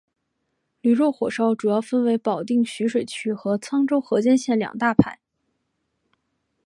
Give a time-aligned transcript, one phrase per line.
[0.81, 5.19] 驴肉火烧主要分为保定徐水区和沧州河间县两大派。